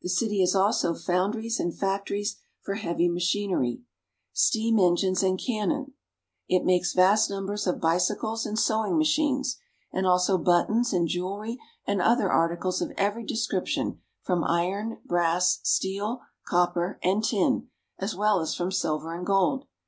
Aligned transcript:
The 0.00 0.08
city 0.08 0.38
has 0.42 0.54
also 0.54 0.94
foundries 0.94 1.58
and 1.58 1.76
factories 1.76 2.36
for 2.60 2.74
heavy 2.74 3.08
machinery, 3.08 3.80
steam 4.32 4.78
engines, 4.78 5.18
62 5.18 5.26
ENGLAND. 5.52 5.70
and 5.72 5.72
cannon; 5.90 5.94
it 6.48 6.64
makes 6.64 6.92
vast 6.92 7.28
numbers 7.28 7.66
of 7.66 7.80
bicycles 7.80 8.46
and 8.46 8.56
sewing 8.56 8.96
machines, 8.96 9.58
and 9.90 10.06
also 10.06 10.38
buttons 10.38 10.92
and 10.92 11.08
jewelry 11.08 11.58
and 11.84 12.00
other 12.00 12.30
articles 12.30 12.80
of 12.80 12.92
every 12.96 13.24
description 13.26 14.00
from 14.22 14.44
iron, 14.44 15.00
brass, 15.04 15.58
steel, 15.64 16.20
copper, 16.46 17.00
and 17.02 17.24
tin, 17.24 17.68
as 17.98 18.14
well 18.14 18.38
as 18.38 18.54
from 18.54 18.70
silver 18.70 19.12
and 19.16 19.26
gold. 19.26 19.66